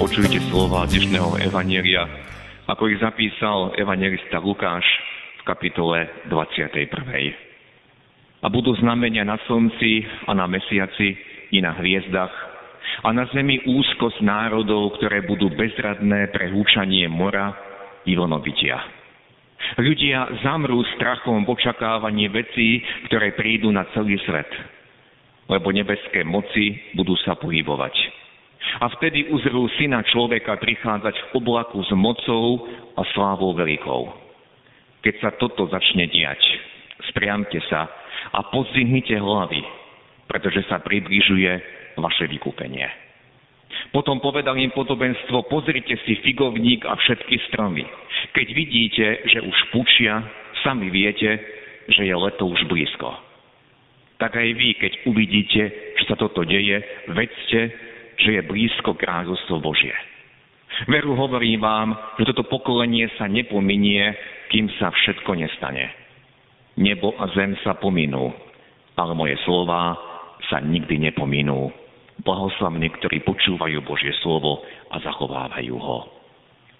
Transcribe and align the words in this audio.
Počujte 0.00 0.40
slova 0.48 0.88
dnešného 0.88 1.44
Evanielia, 1.44 2.08
ako 2.64 2.88
ich 2.88 3.04
zapísal 3.04 3.76
evangelista 3.76 4.40
Lukáš 4.40 4.80
v 5.36 5.42
kapitole 5.44 6.08
21. 6.24 6.88
A 8.40 8.46
budú 8.48 8.72
znamenia 8.80 9.28
na 9.28 9.36
slnci 9.44 10.00
a 10.24 10.32
na 10.32 10.48
mesiaci 10.48 11.20
i 11.52 11.60
na 11.60 11.76
hviezdach 11.76 12.32
a 13.04 13.12
na 13.12 13.28
zemi 13.36 13.60
úzkosť 13.60 14.24
národov, 14.24 14.96
ktoré 14.96 15.20
budú 15.28 15.52
bezradné 15.52 16.32
pre 16.32 16.48
húčanie 16.48 17.04
mora 17.04 17.52
i 18.08 18.16
vlnobytia. 18.16 18.80
Ľudia 19.76 20.40
zamrú 20.40 20.80
strachom 20.96 21.44
v 21.44 21.52
očakávaní 21.52 22.32
vecí, 22.32 22.80
ktoré 23.04 23.36
prídu 23.36 23.68
na 23.68 23.84
celý 23.92 24.16
svet, 24.24 24.48
lebo 25.52 25.68
nebeské 25.68 26.24
moci 26.24 26.88
budú 26.96 27.20
sa 27.20 27.36
pohybovať. 27.36 28.29
A 28.80 28.86
vtedy 28.96 29.28
uzrú 29.32 29.68
syna 29.80 30.04
človeka 30.04 30.60
prichádzať 30.60 31.14
v 31.16 31.26
oblaku 31.36 31.80
s 31.80 31.92
mocou 31.96 32.68
a 32.96 33.02
slávou 33.16 33.56
veľkou. 33.56 34.02
Keď 35.00 35.14
sa 35.20 35.30
toto 35.40 35.64
začne 35.72 36.04
diať, 36.12 36.40
spriamte 37.08 37.56
sa 37.72 37.88
a 38.36 38.40
pozdvihnite 38.52 39.16
hlavy, 39.16 39.64
pretože 40.28 40.68
sa 40.68 40.76
približuje 40.80 41.52
vaše 41.96 42.28
vykúpenie. 42.28 42.88
Potom 43.90 44.20
povedal 44.20 44.60
im 44.60 44.70
podobenstvo, 44.76 45.48
pozrite 45.48 45.96
si 46.04 46.20
figovník 46.20 46.84
a 46.84 46.94
všetky 47.00 47.48
stromy. 47.50 47.82
Keď 48.36 48.46
vidíte, 48.52 49.06
že 49.24 49.40
už 49.40 49.56
pučia, 49.72 50.20
sami 50.62 50.92
viete, 50.92 51.40
že 51.88 52.04
je 52.04 52.14
leto 52.14 52.44
už 52.46 52.60
blízko. 52.68 53.08
Tak 54.20 54.36
aj 54.36 54.48
vy, 54.52 54.68
keď 54.76 54.92
uvidíte, 55.08 55.62
že 55.96 56.04
sa 56.04 56.14
toto 56.14 56.44
deje, 56.44 56.76
vedzte, 57.08 57.60
že 58.20 58.36
je 58.36 58.42
blízko 58.44 58.94
kráľovstvo 58.94 59.58
Božie. 59.64 59.96
Veru 60.88 61.12
hovorím 61.12 61.60
vám, 61.60 61.88
že 62.20 62.30
toto 62.32 62.46
pokolenie 62.46 63.08
sa 63.20 63.28
nepominie, 63.28 64.16
kým 64.48 64.70
sa 64.80 64.88
všetko 64.92 65.36
nestane. 65.36 65.92
Nebo 66.80 67.12
a 67.20 67.28
zem 67.36 67.56
sa 67.60 67.76
pominú, 67.76 68.32
ale 68.96 69.12
moje 69.12 69.36
slova 69.44 69.98
sa 70.48 70.62
nikdy 70.62 71.10
nepominú. 71.10 71.68
Blahoslavní, 72.20 72.92
ktorí 73.00 73.24
počúvajú 73.24 73.80
Božie 73.84 74.12
slovo 74.20 74.64
a 74.92 75.00
zachovávajú 75.00 75.76
ho. 75.76 75.98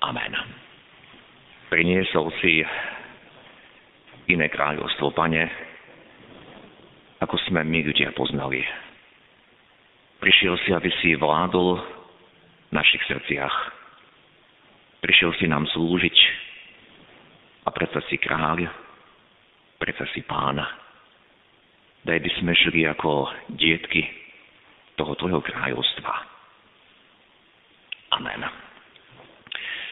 Amen. 0.04 0.32
Priniesol 1.68 2.32
si 2.40 2.64
iné 4.32 4.46
kráľovstvo, 4.48 5.12
pane, 5.12 5.44
ako 7.20 7.36
sme 7.48 7.64
my 7.64 7.84
ľudia 7.84 8.16
poznali. 8.16 8.64
Prišiel 10.20 10.54
si, 10.62 10.70
aby 10.76 10.92
si 11.00 11.16
vládol 11.16 11.80
v 12.68 12.72
našich 12.76 13.00
srdciach. 13.08 13.54
Prišiel 15.00 15.32
si 15.40 15.48
nám 15.48 15.64
slúžiť 15.72 16.16
a 17.64 17.72
predsa 17.72 18.04
si 18.12 18.20
kráľ, 18.20 18.68
predsa 19.80 20.04
si 20.12 20.20
pána. 20.28 20.68
Daj 22.04 22.20
by 22.20 22.30
sme 22.36 22.52
žili 22.52 22.84
ako 22.84 23.32
dietky 23.56 24.04
toho 25.00 25.16
tvojho 25.16 25.40
kráľovstva. 25.40 26.12
Amen. 28.20 28.44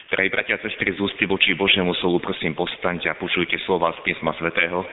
Drahí 0.09 0.29
bratia 0.29 0.57
a 0.57 0.63
sestry, 0.65 0.93
z 0.93 1.01
ústy 1.01 1.25
voči 1.29 1.53
Božiemu 1.53 1.93
slovu, 2.01 2.21
prosím, 2.21 2.57
postaňte 2.57 3.09
a 3.09 3.17
počujte 3.17 3.57
slova 3.65 3.93
z 3.97 4.01
písma 4.05 4.33
svätého, 4.37 4.85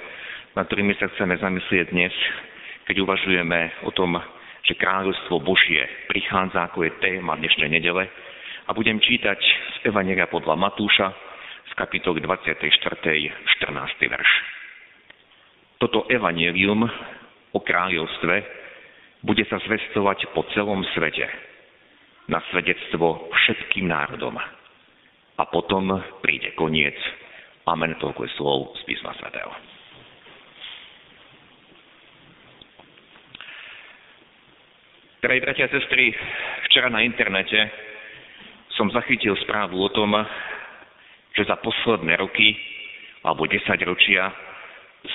na 0.57 0.65
ktorými 0.65 0.97
sa 0.97 1.09
chceme 1.13 1.37
zamyslieť 1.41 1.93
dnes, 1.93 2.13
keď 2.89 3.05
uvažujeme 3.05 3.85
o 3.89 3.93
tom, 3.97 4.17
že 4.67 4.75
kráľovstvo 4.75 5.39
Božie 5.47 5.87
prichádza, 6.11 6.67
ako 6.67 6.83
je 6.83 6.99
téma 6.99 7.39
dnešnej 7.39 7.71
nedele. 7.71 8.11
A 8.67 8.75
budem 8.75 8.99
čítať 8.99 9.39
z 9.39 9.77
Evangelia 9.87 10.27
podľa 10.27 10.59
Matúša 10.59 11.07
z 11.71 11.73
kapitoly 11.79 12.19
24. 12.19 12.59
14. 12.67 14.11
verš. 14.11 14.31
Toto 15.79 16.11
evanelium 16.11 16.83
o 17.55 17.59
kráľovstve 17.63 18.35
bude 19.23 19.47
sa 19.47 19.63
zvestovať 19.63 20.35
po 20.35 20.43
celom 20.51 20.83
svete 20.99 21.31
na 22.27 22.43
svedectvo 22.51 23.31
všetkým 23.31 23.87
národom. 23.87 24.35
A 25.37 25.43
potom 25.47 25.95
príde 26.25 26.59
koniec. 26.59 26.97
Amen, 27.71 27.95
toľko 28.03 28.21
je 28.27 28.31
slov 28.35 28.59
z 28.83 28.89
písma 28.89 29.15
svätého. 29.15 29.76
Drahí 35.27 35.43
bratia 35.43 35.67
a 35.67 35.75
sestry, 35.75 36.15
včera 36.71 36.87
na 36.87 37.03
internete 37.03 37.59
som 38.79 38.87
zachytil 38.95 39.35
správu 39.43 39.75
o 39.75 39.91
tom, 39.91 40.15
že 41.35 41.43
za 41.43 41.59
posledné 41.59 42.15
roky 42.15 42.55
alebo 43.27 43.43
10 43.43 43.59
ročia 43.91 44.31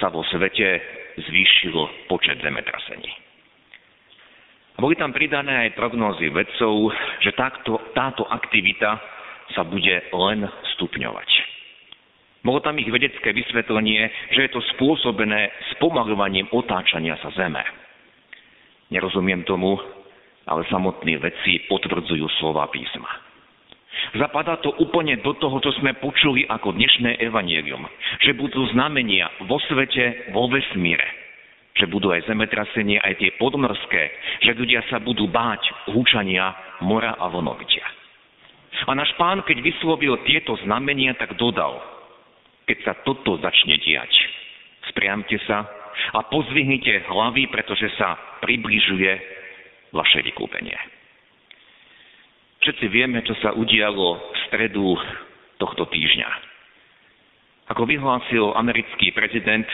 sa 0.03 0.11
vo 0.11 0.27
svete 0.27 0.83
zvýšilo 1.15 2.11
počet 2.11 2.43
zemetrasení. 2.43 3.07
A 4.75 4.83
boli 4.83 4.99
tam 4.99 5.15
pridané 5.15 5.71
aj 5.71 5.79
prognózy 5.79 6.27
vedcov, 6.27 6.91
že 7.23 7.31
takto, 7.31 7.79
táto 7.95 8.27
aktivita 8.27 8.99
sa 9.55 9.63
bude 9.63 9.95
len 10.11 10.43
stupňovať. 10.75 11.29
Bolo 12.43 12.59
tam 12.59 12.75
ich 12.83 12.91
vedecké 12.91 13.31
vysvetlenie, 13.31 14.11
že 14.35 14.43
je 14.43 14.51
to 14.51 14.59
spôsobené 14.75 15.71
spomalovaním 15.79 16.51
otáčania 16.51 17.15
sa 17.23 17.31
Zeme. 17.31 17.63
Nerozumiem 18.91 19.47
tomu, 19.47 19.79
ale 20.47 20.65
samotní 20.69 21.17
vedci 21.21 21.65
potvrdzujú 21.69 22.25
slova 22.41 22.65
písma. 22.69 23.09
Zapadá 24.17 24.57
to 24.59 24.73
úplne 24.81 25.19
do 25.21 25.37
toho, 25.37 25.61
čo 25.61 25.71
sme 25.77 25.93
počuli 25.99 26.47
ako 26.49 26.73
dnešné 26.73 27.21
evanielium, 27.21 27.85
že 28.25 28.33
budú 28.33 28.65
znamenia 28.73 29.29
vo 29.45 29.61
svete, 29.69 30.33
vo 30.33 30.49
vesmíre, 30.49 31.05
že 31.77 31.85
budú 31.85 32.09
aj 32.09 32.25
zemetrasenie, 32.25 32.97
aj 32.99 33.19
tie 33.21 33.31
podmorské, 33.37 34.03
že 34.41 34.57
ľudia 34.57 34.81
sa 34.89 34.97
budú 34.97 35.29
báť 35.29 35.93
húčania 35.93 36.51
mora 36.81 37.13
a 37.19 37.29
vlnovitia. 37.29 37.85
A 38.87 38.91
náš 38.97 39.13
pán, 39.19 39.45
keď 39.45 39.61
vyslovil 39.61 40.17
tieto 40.25 40.57
znamenia, 40.65 41.13
tak 41.19 41.37
dodal, 41.37 41.77
keď 42.65 42.77
sa 42.81 42.93
toto 43.05 43.37
začne 43.37 43.77
diať, 43.83 44.11
spriamte 44.89 45.37
sa 45.45 45.67
a 46.15 46.19
pozvihnite 46.25 47.05
hlavy, 47.05 47.51
pretože 47.51 47.91
sa 47.99 48.17
približuje 48.41 49.40
vaše 49.91 50.23
vykúpenie. 50.23 50.75
Všetci 52.61 52.85
vieme, 52.93 53.25
čo 53.25 53.33
sa 53.41 53.57
udialo 53.57 54.07
v 54.21 54.37
stredu 54.49 54.93
tohto 55.57 55.89
týždňa. 55.89 56.29
Ako 57.73 57.87
vyhlásil 57.87 58.53
americký 58.53 59.15
prezident, 59.15 59.65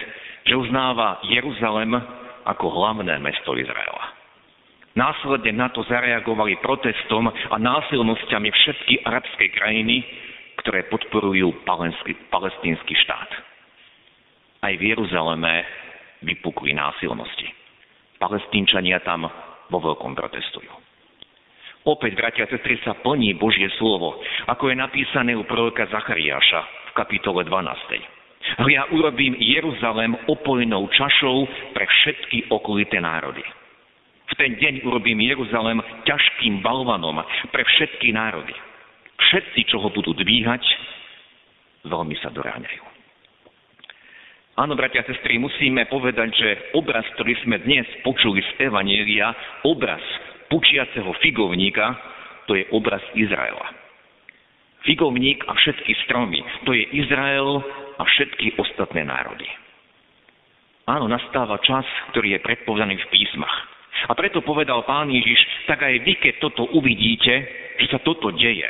že 0.46 0.56
uznáva 0.56 1.20
Jeruzalem 1.28 1.92
ako 2.48 2.66
hlavné 2.72 3.20
mesto 3.20 3.58
Izraela. 3.58 4.16
Následne 4.98 5.54
na 5.54 5.70
to 5.70 5.86
zareagovali 5.86 6.58
protestom 6.64 7.30
a 7.30 7.56
násilnosťami 7.60 8.50
všetky 8.50 9.06
arabské 9.06 9.54
krajiny, 9.54 10.02
ktoré 10.64 10.90
podporujú 10.90 11.54
palestínsky 12.34 12.98
štát. 13.06 13.30
Aj 14.66 14.74
v 14.74 14.84
Jeruzaleme 14.96 15.68
vypukli 16.26 16.74
násilnosti. 16.74 17.46
Palestínčania 18.18 18.98
tam 19.06 19.30
vo 19.72 19.80
veľkom 19.80 20.16
protestujú. 20.16 20.72
Opäť, 21.88 22.20
bratia 22.20 22.44
a 22.44 22.52
sestry, 22.52 22.76
sa 22.84 23.00
plní 23.00 23.40
Božie 23.40 23.72
slovo, 23.80 24.20
ako 24.52 24.68
je 24.68 24.76
napísané 24.76 25.32
u 25.40 25.48
proroka 25.48 25.88
Zachariáša 25.88 26.92
v 26.92 27.00
kapitole 27.00 27.48
12. 27.48 28.68
ja 28.68 28.84
urobím 28.92 29.36
Jeruzalém 29.40 30.16
opojnou 30.28 30.88
čašou 30.92 31.48
pre 31.72 31.88
všetky 31.88 32.52
okolité 32.52 33.00
národy. 33.00 33.44
V 34.28 34.34
ten 34.36 34.60
deň 34.60 34.84
urobím 34.84 35.24
Jeruzalém 35.24 35.80
ťažkým 36.04 36.60
balvanom 36.60 37.24
pre 37.56 37.64
všetky 37.64 38.12
národy. 38.12 38.56
Všetci, 39.18 39.72
čo 39.72 39.80
ho 39.80 39.88
budú 39.88 40.12
dvíhať, 40.12 40.64
veľmi 41.88 42.16
sa 42.20 42.32
doráňajú. 42.36 42.87
Áno, 44.58 44.74
bratia 44.74 45.06
a 45.06 45.10
sestry, 45.14 45.38
musíme 45.38 45.86
povedať, 45.86 46.34
že 46.34 46.50
obraz, 46.74 47.06
ktorý 47.14 47.38
sme 47.46 47.62
dnes 47.62 47.86
počuli 48.02 48.42
z 48.42 48.66
Evanielia, 48.66 49.30
obraz 49.62 50.02
pučiaceho 50.50 51.14
figovníka, 51.22 51.94
to 52.50 52.58
je 52.58 52.66
obraz 52.74 53.06
Izraela. 53.14 53.70
figovník 54.82 55.46
a 55.46 55.54
všetky 55.54 55.94
stromy. 56.08 56.42
To 56.66 56.74
je 56.74 56.90
Izrael 56.90 57.62
a 58.00 58.04
všetky 58.08 58.58
ostatné 58.58 59.06
národy. 59.06 59.46
Áno, 60.88 61.06
nastáva 61.06 61.60
čas, 61.62 61.84
ktorý 62.16 62.40
je 62.40 62.46
predpovedaný 62.48 62.98
v 62.98 63.10
písmach. 63.14 63.68
A 64.08 64.16
preto 64.18 64.42
povedal 64.42 64.88
pán 64.88 65.12
Ježiš, 65.12 65.38
tak 65.68 65.86
aj 65.86 66.02
vy, 66.02 66.18
keď 66.18 66.34
toto 66.40 66.66
uvidíte, 66.74 67.46
že 67.78 67.88
sa 67.94 68.00
toto 68.02 68.34
deje, 68.34 68.70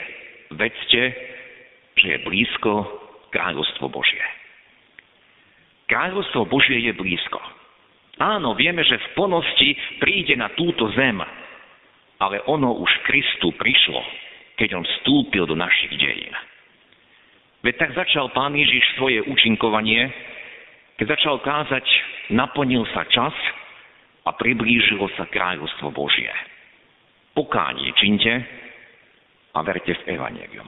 vedzte, 0.52 1.02
že 1.96 2.08
je 2.12 2.18
blízko 2.26 2.72
kráľovstvo 3.32 3.88
Božie. 3.88 4.37
Kráľovstvo 5.88 6.52
Božie 6.52 6.84
je 6.84 6.92
blízko. 6.92 7.40
Áno, 8.20 8.58
vieme, 8.58 8.84
že 8.84 9.00
v 9.00 9.08
plnosti 9.16 9.70
príde 10.04 10.36
na 10.36 10.52
túto 10.58 10.92
zem, 10.98 11.16
ale 12.20 12.44
ono 12.50 12.76
už 12.82 12.92
Kristu 13.08 13.56
prišlo, 13.56 14.02
keď 14.60 14.74
on 14.74 14.84
vstúpil 14.84 15.48
do 15.48 15.56
našich 15.56 15.94
dejín. 15.96 16.34
Veď 17.62 17.76
tak 17.78 17.92
začal 17.96 18.34
pán 18.34 18.58
Ježiš 18.58 18.84
svoje 18.98 19.22
účinkovanie, 19.26 20.12
keď 20.98 21.14
začal 21.14 21.40
kázať, 21.46 21.86
naplnil 22.34 22.84
sa 22.92 23.06
čas 23.08 23.34
a 24.26 24.34
priblížilo 24.34 25.08
sa 25.14 25.30
kráľovstvo 25.30 25.94
Božie. 25.94 26.34
Pokánie 27.38 27.94
činte 27.96 28.34
a 29.54 29.62
verte 29.62 29.94
v 29.94 30.18
Evangelium. 30.18 30.68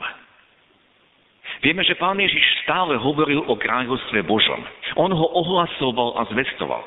Vieme, 1.60 1.84
že 1.84 2.00
pán 2.00 2.16
Ježiš 2.16 2.64
stále 2.64 2.96
hovoril 2.96 3.44
o 3.44 3.56
kráľovstve 3.60 4.24
Božom. 4.24 4.64
On 4.96 5.12
ho 5.12 5.28
ohlasoval 5.36 6.16
a 6.16 6.24
zvestoval. 6.32 6.84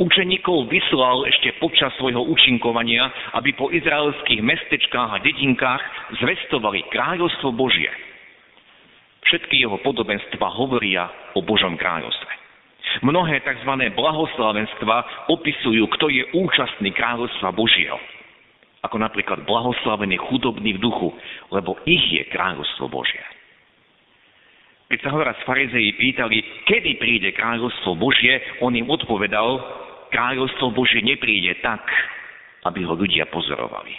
Učeníkov 0.00 0.72
vyslal 0.72 1.28
ešte 1.28 1.52
počas 1.60 1.92
svojho 2.00 2.24
účinkovania, 2.24 3.12
aby 3.36 3.52
po 3.52 3.68
izraelských 3.68 4.40
mestečkách 4.40 5.10
a 5.14 5.22
dedinkách 5.22 5.82
zvestovali 6.16 6.88
kráľovstvo 6.88 7.52
Božie. 7.52 7.92
Všetky 9.28 9.60
jeho 9.60 9.76
podobenstva 9.84 10.48
hovoria 10.48 11.12
o 11.36 11.44
Božom 11.44 11.76
kráľovstve. 11.76 12.32
Mnohé 13.04 13.44
tzv. 13.44 13.72
blahoslavenstva 13.92 15.28
opisujú, 15.28 15.84
kto 15.92 16.08
je 16.08 16.24
účastný 16.32 16.88
kráľovstva 16.96 17.52
Božieho. 17.52 18.00
Ako 18.80 18.96
napríklad 18.96 19.44
blahoslavený 19.44 20.16
chudobný 20.30 20.78
v 20.78 20.82
duchu, 20.82 21.12
lebo 21.52 21.76
ich 21.84 22.04
je 22.16 22.22
kráľovstvo 22.32 22.88
Božie. 22.88 23.35
Keď 24.96 25.04
sa 25.04 25.12
horaz 25.12 25.36
farizeji 25.44 25.92
pýtali, 26.00 26.64
kedy 26.64 26.96
príde 26.96 27.28
kráľovstvo 27.36 28.00
Božie, 28.00 28.40
on 28.64 28.72
im 28.72 28.88
odpovedal, 28.88 29.60
kráľovstvo 30.08 30.72
Božie 30.72 31.04
nepríde 31.04 31.60
tak, 31.60 31.84
aby 32.64 32.80
ho 32.88 32.96
ľudia 32.96 33.28
pozorovali. 33.28 33.92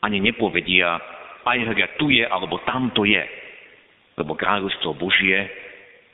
Ani 0.00 0.24
nepovedia, 0.24 0.96
aj 1.44 1.68
hľa 1.68 2.00
tu 2.00 2.08
je, 2.08 2.24
alebo 2.24 2.64
tamto 2.64 3.04
je. 3.04 3.20
Lebo 4.16 4.32
kráľovstvo 4.32 4.96
Božie 4.96 5.52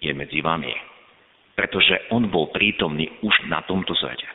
je 0.02 0.11
medzi 0.19 0.43
vami. 0.43 0.75
Pretože 1.55 2.11
on 2.11 2.26
bol 2.26 2.50
prítomný 2.50 3.06
už 3.22 3.46
na 3.46 3.62
tomto 3.70 3.94
svete. 3.94 4.26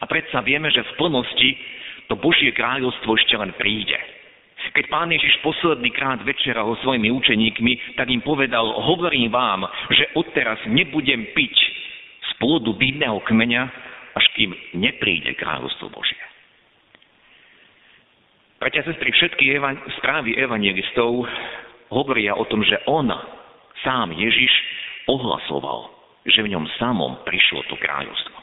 A 0.00 0.08
predsa 0.08 0.40
vieme, 0.40 0.72
že 0.72 0.80
v 0.80 0.96
plnosti 0.96 1.50
to 2.08 2.16
Božie 2.16 2.56
kráľovstvo 2.56 3.20
ešte 3.20 3.36
len 3.36 3.52
príde. 3.60 4.00
Keď 4.70 4.84
pán 4.86 5.10
Ježiš 5.10 5.42
posledný 5.42 5.90
krát 5.90 6.22
večeral 6.22 6.70
so 6.74 6.86
svojimi 6.86 7.10
učeníkmi, 7.10 7.98
tak 7.98 8.06
im 8.06 8.22
povedal, 8.22 8.70
hovorím 8.70 9.30
vám, 9.30 9.66
že 9.90 10.14
odteraz 10.14 10.62
nebudem 10.70 11.34
piť 11.34 11.54
z 12.22 12.30
pôdu 12.38 12.78
bídneho 12.78 13.18
kmeňa, 13.26 13.62
až 14.14 14.24
kým 14.38 14.54
nepríde 14.78 15.34
kráľovstvo 15.38 15.90
Božie. 15.90 16.18
Bratia 18.60 18.84
sestry, 18.84 19.08
všetky 19.10 19.56
evan- 19.56 19.80
správy 19.98 20.36
evangelistov 20.36 21.24
hovoria 21.88 22.36
o 22.36 22.44
tom, 22.44 22.60
že 22.60 22.76
on, 22.84 23.08
sám 23.80 24.12
Ježiš, 24.12 24.52
ohlasoval, 25.08 25.88
že 26.28 26.44
v 26.44 26.52
ňom 26.52 26.68
samom 26.76 27.24
prišlo 27.24 27.64
to 27.72 27.76
kráľovstvo. 27.80 28.39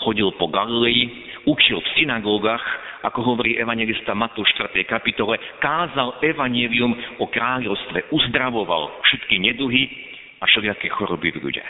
Chodil 0.00 0.32
po 0.40 0.48
Galilei, 0.48 1.12
učil 1.44 1.84
v 1.84 1.92
synagógach, 1.92 2.64
ako 3.04 3.20
hovorí 3.20 3.60
evangelista 3.60 4.16
Matúš 4.16 4.48
4. 4.56 4.72
kapitole, 4.88 5.36
kázal 5.60 6.16
evanelium 6.24 6.96
o 7.20 7.28
kráľovstve, 7.28 8.08
uzdravoval 8.08 9.04
všetky 9.04 9.36
neduhy 9.36 9.92
a 10.40 10.48
všelijaké 10.48 10.88
choroby 10.88 11.36
v 11.36 11.44
ľudia. 11.44 11.68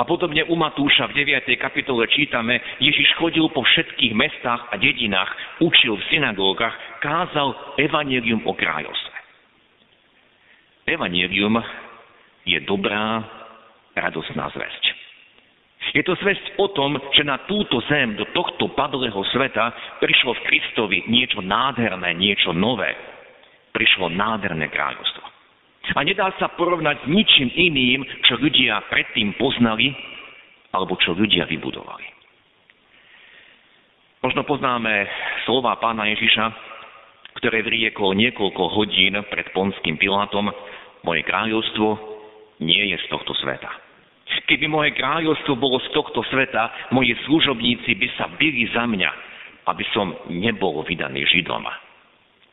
A 0.00 0.02
podobne 0.02 0.42
u 0.48 0.56
Matúša 0.58 1.12
v 1.12 1.22
9. 1.22 1.46
kapitole 1.60 2.08
čítame, 2.10 2.58
Ježiš 2.82 3.14
chodil 3.20 3.46
po 3.52 3.62
všetkých 3.62 4.16
mestách 4.16 4.66
a 4.72 4.74
dedinách, 4.80 5.30
učil 5.62 5.94
v 5.94 6.06
synagógach, 6.10 6.74
kázal 7.04 7.52
evanelium 7.78 8.42
o 8.48 8.56
kráľovstve. 8.56 9.16
Evanelium 10.88 11.60
je 12.48 12.58
dobrá, 12.64 13.22
radosná 13.94 14.48
zväzť. 14.56 14.95
Je 15.94 16.02
to 16.02 16.18
zväzť 16.18 16.58
o 16.58 16.66
tom, 16.74 16.98
že 17.14 17.22
na 17.22 17.38
túto 17.46 17.78
zem, 17.86 18.18
do 18.18 18.26
tohto 18.34 18.74
padlého 18.74 19.22
sveta, 19.30 19.70
prišlo 20.02 20.34
v 20.34 20.44
Kristovi 20.50 20.98
niečo 21.06 21.38
nádherné, 21.44 22.10
niečo 22.18 22.50
nové. 22.50 22.90
Prišlo 23.70 24.10
nádherné 24.10 24.66
kráľovstvo. 24.72 25.22
A 25.94 26.02
nedá 26.02 26.34
sa 26.42 26.50
porovnať 26.50 27.06
s 27.06 27.06
ničím 27.06 27.48
iným, 27.54 28.02
čo 28.26 28.34
ľudia 28.42 28.82
predtým 28.90 29.38
poznali, 29.38 29.94
alebo 30.74 30.98
čo 30.98 31.14
ľudia 31.14 31.46
vybudovali. 31.46 32.06
Možno 34.26 34.42
poznáme 34.42 35.06
slova 35.46 35.78
pána 35.78 36.10
Ježiša, 36.10 36.44
ktoré 37.38 37.62
vriekol 37.62 38.18
niekoľko 38.18 38.62
hodín 38.74 39.14
pred 39.30 39.46
Ponským 39.54 39.94
Pilátom. 40.00 40.50
Moje 41.06 41.22
kráľovstvo 41.22 41.94
nie 42.58 42.90
je 42.90 42.96
z 42.98 43.06
tohto 43.06 43.36
sveta. 43.38 43.85
Keby 44.44 44.68
moje 44.68 44.92
kráľovstvo 44.92 45.56
bolo 45.56 45.80
z 45.80 45.88
tohto 45.96 46.20
sveta, 46.28 46.92
moji 46.92 47.16
služobníci 47.24 47.96
by 47.96 48.08
sa 48.20 48.28
byli 48.36 48.68
za 48.70 48.84
mňa, 48.84 49.10
aby 49.66 49.84
som 49.96 50.12
nebol 50.28 50.84
vydaný 50.84 51.24
Židom. 51.24 51.64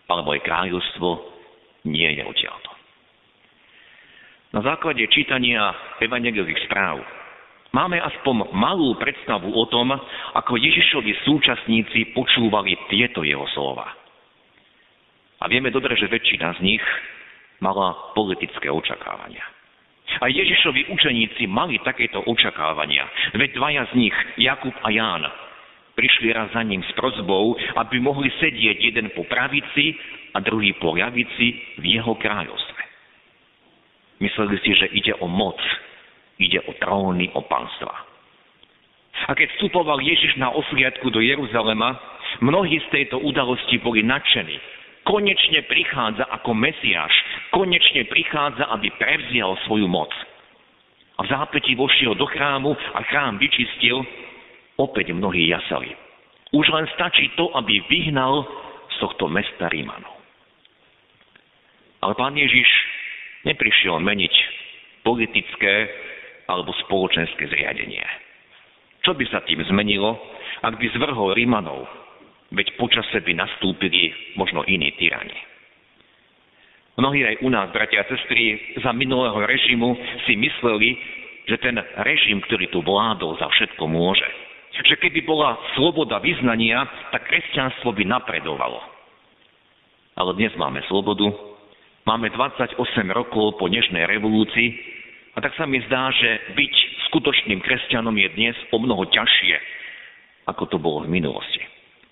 Ale 0.08 0.22
moje 0.24 0.40
kráľovstvo 0.48 1.10
nie 1.92 2.08
je 2.16 2.24
odtiaľto. 2.24 2.72
Na 4.54 4.62
základe 4.62 5.02
čítania 5.10 5.74
evangelových 5.98 6.70
správ 6.70 7.02
máme 7.74 7.98
aspoň 7.98 8.54
malú 8.54 8.94
predstavu 9.02 9.50
o 9.50 9.66
tom, 9.66 9.90
ako 10.38 10.62
Ježišovi 10.62 11.26
súčasníci 11.26 12.14
počúvali 12.14 12.78
tieto 12.86 13.26
jeho 13.26 13.50
slova. 13.58 13.90
A 15.42 15.50
vieme 15.50 15.74
dobre, 15.74 15.98
že 15.98 16.08
väčšina 16.08 16.56
z 16.56 16.60
nich 16.64 16.86
mala 17.60 18.14
politické 18.14 18.70
očakávania. 18.70 19.53
A 20.22 20.26
Ježišovi 20.30 20.94
učeníci 20.94 21.48
mali 21.50 21.82
takéto 21.82 22.22
očakávania. 22.26 23.08
Veď 23.34 23.50
dvaja 23.58 23.84
z 23.90 23.94
nich, 23.98 24.18
Jakub 24.38 24.76
a 24.84 24.90
Ján, 24.94 25.24
prišli 25.98 26.34
raz 26.34 26.54
za 26.54 26.62
ním 26.62 26.82
s 26.86 26.92
prozbou, 26.94 27.58
aby 27.78 27.98
mohli 28.02 28.30
sedieť 28.42 28.78
jeden 28.78 29.08
po 29.14 29.26
pravici 29.26 29.98
a 30.34 30.42
druhý 30.42 30.74
po 30.78 30.94
ľavici 30.94 31.78
v 31.82 31.86
jeho 31.86 32.14
kráľovstve. 32.18 32.82
Mysleli 34.22 34.56
si, 34.62 34.72
že 34.78 34.88
ide 34.94 35.14
o 35.20 35.28
moc, 35.28 35.58
ide 36.40 36.62
o 36.66 36.72
tróny, 36.78 37.30
o 37.34 37.42
panstva. 37.46 37.94
A 39.30 39.32
keď 39.38 39.50
vstupoval 39.56 40.02
Ježiš 40.02 40.36
na 40.42 40.50
osliadku 40.50 41.14
do 41.14 41.22
Jeruzalema, 41.22 41.96
mnohí 42.42 42.82
z 42.82 42.88
tejto 42.90 43.22
udalosti 43.22 43.78
boli 43.78 44.02
nadšení 44.02 44.58
konečne 45.04 45.64
prichádza 45.68 46.26
ako 46.28 46.56
Mesiáš, 46.56 47.14
konečne 47.52 48.08
prichádza, 48.08 48.68
aby 48.74 48.90
prevzial 48.98 49.56
svoju 49.68 49.88
moc. 49.88 50.12
A 51.20 51.24
v 51.24 51.28
zápäti 51.30 51.78
vošiel 51.78 52.18
do 52.18 52.26
chrámu 52.26 52.74
a 52.74 53.00
chrám 53.06 53.38
vyčistil, 53.38 54.02
opäť 54.82 55.14
mnohí 55.14 55.48
jasali. 55.52 55.94
Už 56.54 56.66
len 56.74 56.90
stačí 56.98 57.30
to, 57.38 57.54
aby 57.54 57.82
vyhnal 57.90 58.46
z 58.90 58.96
tohto 59.02 59.30
mesta 59.30 59.70
Rímanov. 59.70 60.14
Ale 62.04 62.14
pán 62.20 62.36
Ježiš 62.36 62.68
neprišiel 63.48 64.02
meniť 64.02 64.34
politické 65.06 65.88
alebo 66.50 66.76
spoločenské 66.88 67.48
zriadenie. 67.48 68.04
Čo 69.04 69.16
by 69.16 69.26
sa 69.32 69.44
tým 69.44 69.64
zmenilo, 69.68 70.16
ak 70.64 70.80
by 70.80 70.88
zvrhol 70.96 71.36
Rímanov 71.36 72.03
veď 72.54 72.78
počase 72.78 73.18
by 73.26 73.34
nastúpili 73.34 74.14
možno 74.38 74.62
iní 74.70 74.94
tyrani. 74.96 75.36
Mnohí 76.94 77.26
aj 77.26 77.42
u 77.42 77.50
nás, 77.50 77.74
bratia 77.74 78.06
a 78.06 78.10
sestry, 78.10 78.78
za 78.78 78.94
minulého 78.94 79.42
režimu 79.50 79.98
si 80.30 80.38
mysleli, 80.38 80.94
že 81.50 81.58
ten 81.58 81.74
režim, 82.06 82.38
ktorý 82.46 82.70
tu 82.70 82.86
vládol, 82.86 83.34
za 83.42 83.50
všetko 83.50 83.90
môže. 83.90 84.30
Že 84.78 85.02
keby 85.02 85.26
bola 85.26 85.58
sloboda 85.74 86.22
vyznania, 86.22 86.86
tak 87.10 87.26
kresťanstvo 87.26 87.94
by 87.98 88.04
napredovalo. 88.06 88.78
Ale 90.14 90.38
dnes 90.38 90.54
máme 90.54 90.86
slobodu, 90.86 91.26
máme 92.06 92.30
28 92.30 92.78
rokov 93.10 93.58
po 93.58 93.66
dnešnej 93.66 94.06
revolúcii 94.06 94.70
a 95.34 95.42
tak 95.42 95.58
sa 95.58 95.66
mi 95.66 95.82
zdá, 95.90 96.14
že 96.14 96.54
byť 96.54 96.74
skutočným 97.10 97.58
kresťanom 97.66 98.14
je 98.14 98.30
dnes 98.38 98.56
o 98.70 98.78
mnoho 98.78 99.10
ťažšie, 99.10 99.56
ako 100.46 100.70
to 100.70 100.78
bolo 100.78 101.10
v 101.10 101.10
minulosti. 101.10 101.63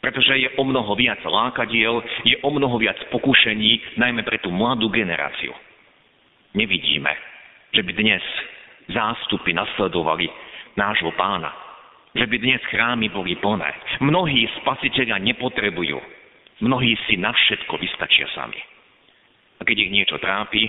Pretože 0.02 0.34
je 0.34 0.50
o 0.58 0.64
mnoho 0.66 0.98
viac 0.98 1.22
lákadiel, 1.22 2.02
je 2.26 2.36
o 2.42 2.50
mnoho 2.50 2.82
viac 2.82 2.98
pokušení, 3.14 4.02
najmä 4.02 4.26
pre 4.26 4.42
tú 4.42 4.50
mladú 4.50 4.90
generáciu. 4.90 5.54
Nevidíme, 6.58 7.14
že 7.70 7.86
by 7.86 7.92
dnes 7.94 8.26
zástupy 8.90 9.54
nasledovali 9.54 10.26
nášho 10.74 11.14
pána. 11.14 11.54
Že 12.18 12.28
by 12.28 12.36
dnes 12.44 12.62
chrámy 12.68 13.08
boli 13.14 13.38
plné. 13.40 13.72
Mnohí 14.04 14.50
spasiteľa 14.60 15.22
nepotrebujú. 15.22 16.02
Mnohí 16.66 16.98
si 17.08 17.16
na 17.16 17.32
všetko 17.32 17.80
vystačia 17.80 18.28
sami. 18.36 18.60
A 19.58 19.62
keď 19.64 19.86
ich 19.88 19.94
niečo 19.94 20.18
trápi, 20.18 20.68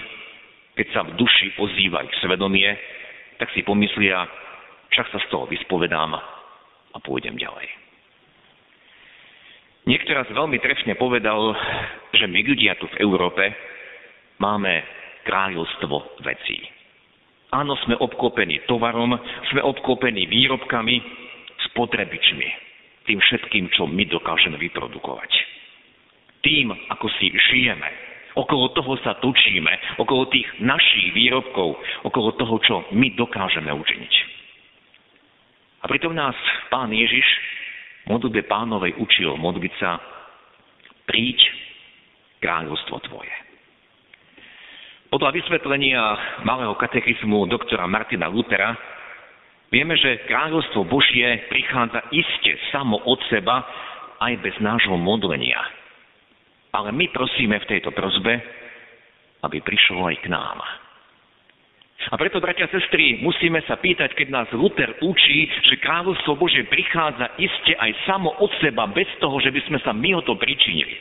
keď 0.76 0.86
sa 0.92 1.00
v 1.02 1.16
duši 1.16 1.56
ozýva 1.56 2.04
ich 2.04 2.14
svedomie, 2.22 2.68
tak 3.40 3.50
si 3.56 3.64
pomyslia, 3.66 4.22
však 4.92 5.08
sa 5.08 5.18
z 5.18 5.26
toho 5.32 5.48
vyspovedám 5.48 6.14
a 6.92 6.98
pôjdem 7.02 7.34
ďalej. 7.34 7.81
Niekto 9.82 10.14
raz 10.14 10.30
veľmi 10.30 10.62
trefne 10.62 10.94
povedal, 10.94 11.58
že 12.14 12.30
my 12.30 12.38
ľudia 12.46 12.78
tu 12.78 12.86
v 12.86 13.02
Európe 13.02 13.50
máme 14.38 14.82
kráľovstvo 15.26 16.22
vecí. 16.22 16.62
Áno, 17.50 17.74
sme 17.82 17.98
obklopení 17.98 18.62
tovarom, 18.70 19.18
sme 19.50 19.60
obklopení 19.60 20.30
výrobkami, 20.30 21.02
spotrebičmi, 21.70 22.48
tým 23.10 23.18
všetkým, 23.18 23.74
čo 23.74 23.90
my 23.90 24.06
dokážeme 24.06 24.54
vyprodukovať. 24.56 25.30
Tým, 26.46 26.70
ako 26.90 27.06
si 27.18 27.34
žijeme, 27.34 27.90
okolo 28.38 28.70
toho 28.72 28.94
sa 29.02 29.18
tučíme, 29.18 29.98
okolo 29.98 30.30
tých 30.30 30.46
našich 30.62 31.10
výrobkov, 31.10 31.76
okolo 32.06 32.38
toho, 32.38 32.54
čo 32.62 32.74
my 32.94 33.18
dokážeme 33.18 33.68
učiniť. 33.68 34.14
A 35.82 35.90
pritom 35.90 36.14
nás 36.14 36.38
pán 36.70 36.94
Ježiš 36.94 37.26
modlbe 38.06 38.46
pánovej 38.50 38.98
učil 38.98 39.36
modliť 39.38 39.72
sa 39.78 40.00
príď 41.06 41.38
kráľovstvo 42.42 42.96
tvoje. 43.06 43.34
Podľa 45.12 45.30
vysvetlenia 45.36 46.00
malého 46.42 46.72
katechizmu 46.72 47.44
doktora 47.44 47.84
Martina 47.84 48.32
Lutera 48.32 48.72
vieme, 49.68 49.92
že 49.94 50.24
kráľovstvo 50.24 50.88
Božie 50.88 51.46
prichádza 51.52 52.00
iste 52.10 52.56
samo 52.72 52.96
od 53.04 53.20
seba 53.28 53.60
aj 54.24 54.40
bez 54.40 54.56
nášho 54.58 54.96
modlenia. 54.96 55.60
Ale 56.72 56.96
my 56.96 57.12
prosíme 57.12 57.60
v 57.60 57.68
tejto 57.68 57.92
prozbe, 57.92 58.40
aby 59.44 59.60
prišlo 59.60 60.08
aj 60.08 60.16
k 60.24 60.32
nám. 60.32 60.64
A 62.10 62.18
preto, 62.18 62.42
bratia 62.42 62.66
a 62.66 62.72
sestry, 62.74 63.22
musíme 63.22 63.62
sa 63.62 63.78
pýtať, 63.78 64.18
keď 64.18 64.28
nás 64.34 64.48
Luther 64.50 64.90
učí, 64.98 65.46
že 65.70 65.78
kráľovstvo 65.78 66.34
Bože 66.34 66.66
prichádza 66.66 67.38
iste 67.38 67.78
aj 67.78 67.94
samo 68.10 68.34
od 68.42 68.50
seba, 68.58 68.90
bez 68.90 69.06
toho, 69.22 69.38
že 69.38 69.54
by 69.54 69.60
sme 69.70 69.78
sa 69.86 69.94
my 69.94 70.18
o 70.18 70.22
to 70.26 70.34
pričinili. 70.34 70.98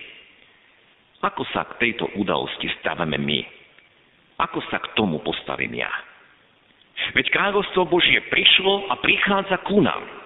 Ako 1.25 1.41
sa 1.50 1.65
k 1.65 1.77
tejto 1.89 2.05
udalosti 2.22 2.70
stavíme 2.81 3.17
my? 3.17 3.39
Ako 4.41 4.62
sa 4.70 4.77
k 4.77 4.93
tomu 4.93 5.22
postavím 5.25 5.81
ja? 5.81 5.89
Veď 7.17 7.34
kráľovstvo 7.34 7.89
Božie 7.89 8.22
prišlo 8.29 8.93
a 8.93 8.98
prichádza 9.01 9.58
ku 9.65 9.81
nám. 9.81 10.21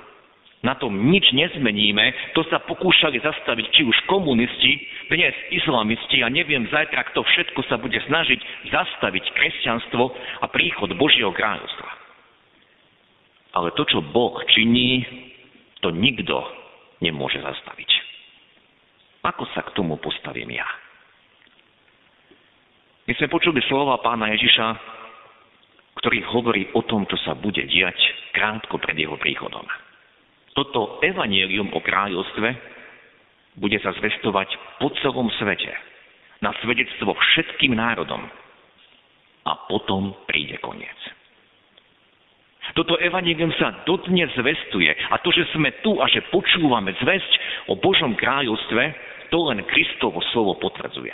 Na 0.65 0.73
tom 0.73 0.97
nič 0.97 1.29
nezmeníme, 1.29 2.33
to 2.33 2.41
sa 2.49 2.57
pokúšali 2.57 3.21
zastaviť 3.21 3.65
či 3.69 3.81
už 3.85 3.93
komunisti, 4.09 4.81
dnes 5.13 5.37
islamisti 5.53 6.25
a 6.25 6.27
neviem 6.33 6.65
zajtra, 6.73 7.05
kto 7.13 7.21
všetko 7.21 7.61
sa 7.69 7.77
bude 7.77 8.01
snažiť 8.01 8.73
zastaviť 8.73 9.29
kresťanstvo 9.29 10.03
a 10.41 10.45
príchod 10.49 10.89
Božieho 10.97 11.29
kráľovstva. 11.37 11.89
Ale 13.61 13.77
to, 13.77 13.85
čo 13.85 14.01
Boh 14.09 14.41
činí, 14.49 15.05
to 15.85 15.93
nikto 15.93 16.41
nemôže 16.97 17.37
zastaviť. 17.45 17.89
Ako 19.21 19.45
sa 19.53 19.61
k 19.69 19.73
tomu 19.77 20.01
postavím 20.01 20.49
ja? 20.49 20.65
My 23.05 23.13
sme 23.21 23.29
počuli 23.29 23.61
slova 23.69 24.01
pána 24.01 24.33
Ježiša, 24.33 24.67
ktorý 26.01 26.25
hovorí 26.25 26.73
o 26.73 26.81
tom, 26.81 27.05
čo 27.05 27.21
sa 27.21 27.37
bude 27.37 27.61
diať 27.69 28.01
krátko 28.33 28.81
pred 28.81 28.97
jeho 28.97 29.13
príchodom. 29.21 29.84
Toto 30.55 31.03
evanielium 31.03 31.67
o 31.75 31.79
kráľovstve 31.83 32.47
bude 33.59 33.75
sa 33.83 33.91
zvestovať 33.99 34.79
po 34.79 34.87
celom 35.03 35.27
svete, 35.35 35.71
na 36.39 36.55
svedectvo 36.63 37.11
všetkým 37.15 37.75
národom. 37.75 38.23
A 39.45 39.51
potom 39.69 40.15
príde 40.25 40.57
koniec. 40.63 40.97
Toto 42.73 42.97
evanelium 42.97 43.53
sa 43.61 43.85
dodnes 43.85 44.31
zvestuje 44.33 44.89
a 44.89 45.21
to, 45.21 45.29
že 45.29 45.45
sme 45.53 45.69
tu 45.85 46.01
a 46.01 46.09
že 46.09 46.25
počúvame 46.33 46.97
zväzť 46.97 47.31
o 47.69 47.77
Božom 47.77 48.17
kráľovstve, 48.17 48.83
to 49.29 49.37
len 49.45 49.61
Kristovo 49.69 50.17
slovo 50.33 50.57
potvrdzuje. 50.57 51.13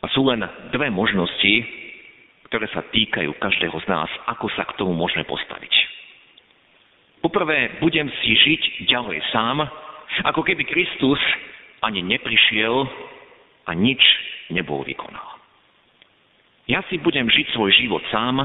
A 0.00 0.06
sú 0.14 0.24
len 0.24 0.40
dve 0.70 0.88
možnosti, 0.94 1.54
ktoré 2.48 2.70
sa 2.70 2.86
týkajú 2.86 3.34
každého 3.42 3.76
z 3.82 3.86
nás, 3.90 4.10
ako 4.30 4.46
sa 4.54 4.64
k 4.64 4.78
tomu 4.78 4.94
môžeme 4.94 5.26
postaviť. 5.26 5.99
Poprvé, 7.20 7.76
budem 7.84 8.08
si 8.20 8.32
žiť 8.32 8.88
ďalej 8.88 9.20
sám, 9.32 9.60
ako 10.24 10.40
keby 10.40 10.64
Kristus 10.64 11.20
ani 11.84 12.00
neprišiel 12.00 12.88
a 13.68 13.70
nič 13.76 14.00
nebol 14.50 14.84
vykonal. 14.84 15.38
Ja 16.68 16.80
si 16.88 16.96
budem 17.00 17.28
žiť 17.28 17.52
svoj 17.52 17.70
život 17.76 18.02
sám, 18.08 18.40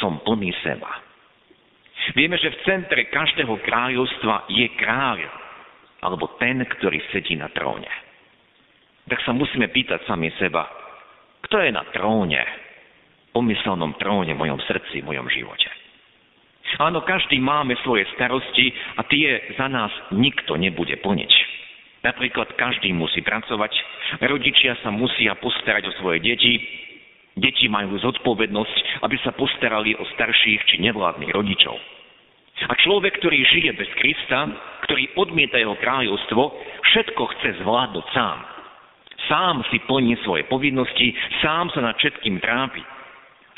som 0.00 0.22
plný 0.24 0.54
seba. 0.64 1.04
Vieme, 2.16 2.40
že 2.40 2.48
v 2.48 2.62
centre 2.64 3.04
každého 3.12 3.60
kráľovstva 3.68 4.48
je 4.48 4.66
kráľ, 4.80 5.20
alebo 6.00 6.38
ten, 6.40 6.62
ktorý 6.64 7.02
sedí 7.12 7.36
na 7.36 7.52
tróne 7.52 7.90
tak 9.08 9.24
sa 9.24 9.32
musíme 9.32 9.72
pýtať 9.72 10.04
sami 10.04 10.28
seba, 10.36 10.68
kto 11.48 11.64
je 11.64 11.72
na 11.72 11.82
tróne, 11.90 12.44
pomyselnom 13.32 13.96
tróne 13.96 14.36
v 14.36 14.40
mojom 14.44 14.60
srdci, 14.68 15.00
v 15.00 15.08
mojom 15.08 15.26
živote. 15.32 15.68
Áno, 16.76 17.00
každý 17.00 17.40
máme 17.40 17.72
svoje 17.80 18.04
starosti 18.12 18.68
a 19.00 19.02
tie 19.08 19.56
za 19.56 19.72
nás 19.72 19.88
nikto 20.12 20.60
nebude 20.60 20.92
plniť. 21.00 21.32
Napríklad 22.04 22.54
každý 22.54 22.92
musí 22.94 23.24
pracovať, 23.24 23.72
rodičia 24.22 24.76
sa 24.84 24.92
musia 24.92 25.34
postarať 25.40 25.88
o 25.90 25.96
svoje 25.98 26.22
deti, 26.22 26.60
deti 27.34 27.66
majú 27.66 27.98
zodpovednosť, 27.98 29.02
aby 29.02 29.16
sa 29.24 29.34
postarali 29.34 29.96
o 29.98 30.04
starších 30.14 30.60
či 30.68 30.76
nevládnych 30.84 31.32
rodičov. 31.34 31.74
A 32.68 32.74
človek, 32.84 33.18
ktorý 33.22 33.38
žije 33.42 33.70
bez 33.74 33.90
Krista, 33.98 34.50
ktorý 34.86 35.14
odmieta 35.18 35.58
jeho 35.58 35.78
kráľovstvo, 35.78 36.42
všetko 36.82 37.22
chce 37.34 37.48
zvládnuť 37.62 38.06
sám 38.14 38.38
sám 39.28 39.62
si 39.70 39.78
plní 39.84 40.16
svoje 40.24 40.48
povinnosti, 40.48 41.12
sám 41.44 41.70
sa 41.70 41.84
nad 41.84 41.94
všetkým 42.00 42.40
trápi. 42.40 42.80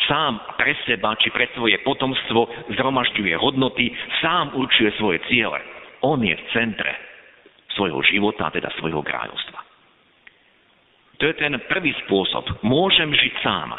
Sám 0.09 0.57
pre 0.57 0.73
seba 0.89 1.13
či 1.21 1.29
pre 1.29 1.51
svoje 1.53 1.77
potomstvo 1.85 2.49
zhromažďuje 2.73 3.35
hodnoty, 3.37 3.93
sám 4.25 4.57
určuje 4.57 4.97
svoje 4.97 5.21
ciele. 5.29 5.61
On 6.01 6.17
je 6.21 6.33
v 6.33 6.47
centre 6.57 6.93
svojho 7.77 8.01
života, 8.09 8.49
teda 8.49 8.73
svojho 8.81 9.05
kráľovstva. 9.05 9.61
To 11.21 11.29
je 11.29 11.37
ten 11.37 11.53
prvý 11.69 11.93
spôsob. 12.07 12.65
Môžem 12.65 13.13
žiť 13.13 13.35
sám. 13.45 13.77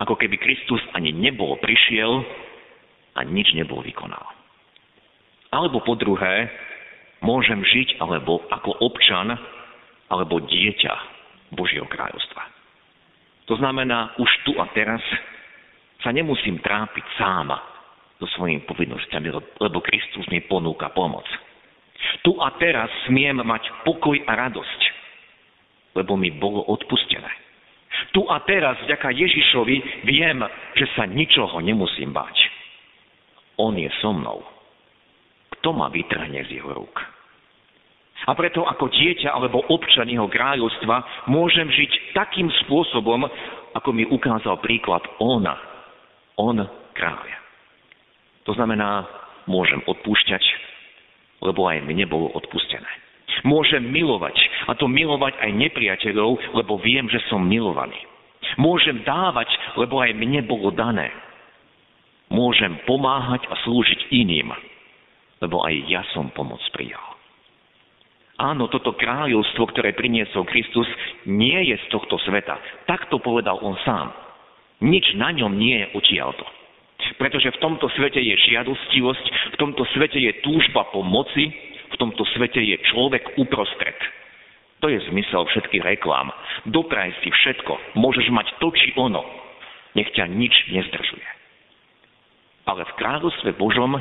Ako 0.00 0.16
keby 0.16 0.40
Kristus 0.40 0.80
ani 0.96 1.12
nebol 1.12 1.60
prišiel 1.60 2.24
a 3.12 3.20
nič 3.28 3.52
nebol 3.52 3.84
vykonal. 3.84 4.24
Alebo 5.52 5.84
po 5.84 6.00
druhé, 6.00 6.48
môžem 7.20 7.60
žiť 7.60 8.00
alebo 8.00 8.40
ako 8.48 8.78
občan 8.80 9.36
alebo 10.08 10.40
dieťa 10.40 10.94
Božieho 11.52 11.84
kráľovstva. 11.84 12.57
To 13.48 13.56
znamená, 13.56 14.12
už 14.20 14.30
tu 14.44 14.52
a 14.60 14.68
teraz 14.76 15.00
sa 16.04 16.12
nemusím 16.12 16.60
trápiť 16.60 17.04
sám 17.16 17.48
so 18.20 18.26
svojimi 18.36 18.62
povinnosťami, 18.68 19.28
lebo 19.58 19.78
Kristus 19.80 20.28
mi 20.28 20.44
ponúka 20.44 20.92
pomoc. 20.92 21.24
Tu 22.22 22.30
a 22.38 22.52
teraz 22.60 22.92
smiem 23.08 23.40
mať 23.42 23.82
pokoj 23.82 24.14
a 24.28 24.32
radosť, 24.36 24.80
lebo 25.96 26.14
mi 26.14 26.30
bolo 26.30 26.62
odpustené. 26.70 27.30
Tu 28.14 28.22
a 28.30 28.38
teraz, 28.46 28.78
vďaka 28.84 29.10
Ježišovi, 29.10 30.06
viem, 30.06 30.38
že 30.78 30.86
sa 30.94 31.08
ničoho 31.08 31.58
nemusím 31.58 32.14
báť. 32.14 32.36
On 33.58 33.74
je 33.74 33.90
so 33.98 34.14
mnou. 34.14 34.44
Kto 35.58 35.74
ma 35.74 35.90
vytrhne 35.90 36.46
z 36.46 36.62
jeho 36.62 36.70
rúk? 36.70 37.17
A 38.28 38.36
preto 38.36 38.60
ako 38.68 38.92
dieťa 38.92 39.32
alebo 39.32 39.64
občan 39.72 40.04
jeho 40.04 40.28
kráľovstva 40.28 41.26
môžem 41.32 41.72
žiť 41.72 42.12
takým 42.12 42.52
spôsobom, 42.64 43.24
ako 43.72 43.88
mi 43.96 44.04
ukázal 44.04 44.60
príklad 44.60 45.00
ona. 45.16 45.56
On 46.36 46.60
kráľ. 46.92 47.24
To 48.44 48.52
znamená, 48.52 49.08
môžem 49.48 49.80
odpúšťať, 49.88 50.44
lebo 51.40 51.68
aj 51.72 51.80
mne 51.88 52.04
bolo 52.04 52.28
odpustené. 52.36 52.88
Môžem 53.48 53.80
milovať, 53.88 54.36
a 54.68 54.76
to 54.76 54.90
milovať 54.90 55.36
aj 55.40 55.50
nepriateľov, 55.56 56.58
lebo 56.58 56.76
viem, 56.84 57.08
že 57.08 57.22
som 57.32 57.40
milovaný. 57.40 57.96
Môžem 58.60 59.04
dávať, 59.08 59.48
lebo 59.80 60.04
aj 60.04 60.12
mne 60.16 60.44
bolo 60.44 60.68
dané. 60.74 61.08
Môžem 62.28 62.76
pomáhať 62.84 63.48
a 63.48 63.54
slúžiť 63.64 64.12
iným, 64.12 64.52
lebo 65.40 65.64
aj 65.64 65.74
ja 65.88 66.02
som 66.12 66.28
pomoc 66.34 66.60
prijal. 66.76 67.07
Áno, 68.38 68.70
toto 68.70 68.94
kráľovstvo, 68.94 69.74
ktoré 69.74 69.98
priniesol 69.98 70.46
Kristus, 70.46 70.86
nie 71.26 71.58
je 71.74 71.76
z 71.82 71.86
tohto 71.90 72.22
sveta. 72.22 72.54
Tak 72.86 73.10
to 73.10 73.18
povedal 73.18 73.58
on 73.66 73.74
sám. 73.82 74.14
Nič 74.78 75.18
na 75.18 75.34
ňom 75.34 75.58
nie 75.58 75.82
je 75.82 75.86
odtiaľto. 75.98 76.46
Pretože 77.18 77.50
v 77.50 77.62
tomto 77.62 77.90
svete 77.98 78.22
je 78.22 78.38
žiadostivosť, 78.38 79.26
v 79.54 79.56
tomto 79.58 79.82
svete 79.90 80.22
je 80.22 80.32
túžba 80.46 80.86
po 80.94 81.02
moci, 81.02 81.50
v 81.90 81.96
tomto 81.98 82.22
svete 82.38 82.62
je 82.62 82.78
človek 82.94 83.42
uprostred. 83.42 83.98
To 84.78 84.86
je 84.86 85.02
zmysel 85.10 85.42
všetkých 85.42 85.82
reklám. 85.82 86.30
Dopraj 86.70 87.10
si 87.26 87.34
všetko, 87.34 87.98
môžeš 87.98 88.30
mať 88.30 88.54
to 88.62 88.70
či 88.70 88.94
ono. 88.94 89.26
Nech 89.98 90.14
ťa 90.14 90.30
nič 90.30 90.54
nezdržuje. 90.70 91.26
Ale 92.70 92.86
v 92.86 92.96
kráľovstve 93.02 93.50
Božom 93.58 93.98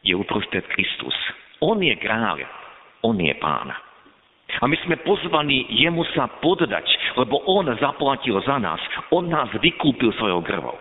je 0.00 0.16
uprostred 0.16 0.64
Kristus. 0.72 1.12
On 1.60 1.76
je 1.76 1.92
kráľ, 2.00 2.48
on 3.04 3.16
je 3.16 3.34
pán. 3.38 3.70
A 4.58 4.64
my 4.66 4.76
sme 4.82 4.98
pozvaní 5.06 5.62
jemu 5.70 6.02
sa 6.10 6.26
poddať, 6.42 6.84
lebo 7.14 7.38
on 7.46 7.70
zaplatil 7.78 8.34
za 8.42 8.58
nás. 8.58 8.82
On 9.14 9.22
nás 9.22 9.46
vykúpil 9.62 10.10
svojou 10.18 10.42
krvou. 10.42 10.76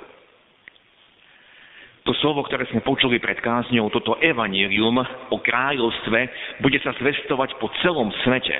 To 2.09 2.17
slovo, 2.17 2.41
ktoré 2.41 2.65
sme 2.73 2.81
počuli 2.81 3.21
pred 3.21 3.37
kázňou, 3.37 3.93
toto 3.93 4.17
evanílium 4.17 4.97
o 5.29 5.37
kráľovstve, 5.37 6.19
bude 6.65 6.81
sa 6.81 6.97
zvestovať 6.97 7.61
po 7.61 7.69
celom 7.85 8.09
svete 8.25 8.57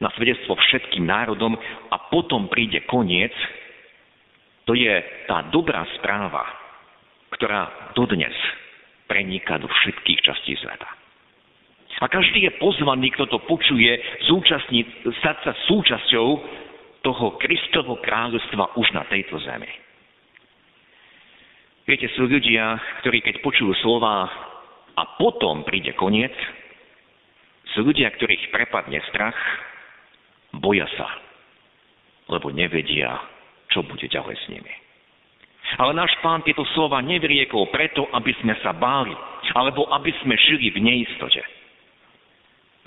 na 0.00 0.08
svedectvo 0.16 0.56
všetkým 0.56 1.04
národom 1.04 1.58
a 1.92 1.96
potom 2.08 2.48
príde 2.48 2.86
koniec. 2.88 3.34
To 4.64 4.72
je 4.72 4.96
tá 5.28 5.44
dobrá 5.52 5.84
správa, 6.00 6.46
ktorá 7.36 7.92
dodnes 7.92 8.32
preniká 9.04 9.60
do 9.60 9.68
všetkých 9.68 10.20
častí 10.24 10.56
sveta. 10.56 10.88
A 11.98 12.06
každý 12.06 12.46
je 12.46 12.52
pozvaný, 12.62 13.10
kto 13.10 13.26
to 13.26 13.38
počuje, 13.42 13.90
zúčastniť, 14.30 14.86
stať 15.18 15.36
sa 15.42 15.52
súčasťou 15.66 16.28
toho 17.02 17.26
Kristovho 17.42 17.98
kráľovstva 17.98 18.78
už 18.78 18.86
na 18.94 19.02
tejto 19.10 19.38
zemi. 19.42 19.70
Viete, 21.88 22.06
sú 22.14 22.28
ľudia, 22.28 22.78
ktorí 23.02 23.18
keď 23.24 23.40
počujú 23.42 23.72
slova 23.82 24.30
a 24.94 25.02
potom 25.18 25.66
príde 25.66 25.96
koniec, 25.96 26.34
sú 27.74 27.82
ľudia, 27.82 28.12
ktorých 28.14 28.52
prepadne 28.54 29.00
strach, 29.10 29.36
boja 30.54 30.86
sa, 30.94 31.08
lebo 32.30 32.52
nevedia, 32.54 33.18
čo 33.72 33.82
bude 33.82 34.06
ďalej 34.06 34.36
s 34.36 34.46
nimi. 34.52 34.74
Ale 35.76 35.92
náš 35.92 36.14
pán 36.24 36.40
tieto 36.46 36.64
slova 36.72 37.02
nevriekol 37.04 37.68
preto, 37.68 38.08
aby 38.14 38.32
sme 38.40 38.56
sa 38.64 38.72
báli, 38.72 39.12
alebo 39.52 39.88
aby 39.92 40.14
sme 40.24 40.36
žili 40.36 40.72
v 40.72 40.80
neistote. 40.80 41.40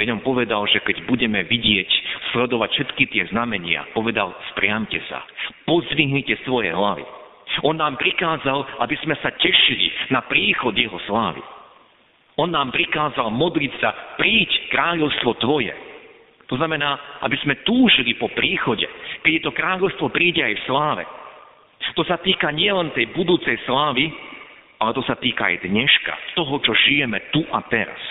Veď 0.01 0.17
povedal, 0.25 0.65
že 0.65 0.81
keď 0.81 1.05
budeme 1.05 1.45
vidieť, 1.45 1.89
sledovať 2.33 2.73
všetky 2.73 3.05
tie 3.13 3.23
znamenia, 3.29 3.85
povedal, 3.93 4.33
spriamte 4.49 4.97
sa, 5.05 5.21
pozvihnite 5.69 6.41
svoje 6.41 6.73
hlavy. 6.73 7.05
On 7.61 7.77
nám 7.77 8.01
prikázal, 8.01 8.81
aby 8.81 8.97
sme 9.05 9.13
sa 9.21 9.29
tešili 9.37 9.93
na 10.09 10.25
príchod 10.25 10.73
jeho 10.73 10.97
slávy. 11.05 11.45
On 12.41 12.49
nám 12.49 12.73
prikázal 12.73 13.29
modliť 13.29 13.73
sa, 13.77 14.17
príď 14.17 14.73
kráľovstvo 14.73 15.37
tvoje. 15.37 15.69
To 16.49 16.57
znamená, 16.57 17.21
aby 17.21 17.37
sme 17.45 17.61
túžili 17.61 18.17
po 18.17 18.25
príchode, 18.33 18.89
keď 19.21 19.45
to 19.45 19.51
kráľovstvo 19.53 20.09
príde 20.09 20.41
aj 20.41 20.57
v 20.57 20.65
sláve. 20.65 21.03
To 21.93 22.01
sa 22.09 22.17
týka 22.17 22.49
nielen 22.49 22.89
tej 22.97 23.13
budúcej 23.13 23.53
slávy, 23.69 24.09
ale 24.81 24.97
to 24.97 25.05
sa 25.05 25.13
týka 25.13 25.45
aj 25.45 25.61
dneška, 25.61 26.33
toho, 26.33 26.57
čo 26.65 26.73
žijeme 26.89 27.21
tu 27.29 27.45
a 27.53 27.61
teraz 27.69 28.01